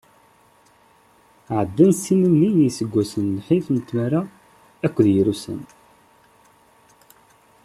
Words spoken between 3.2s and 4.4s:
n lḥif, n tmara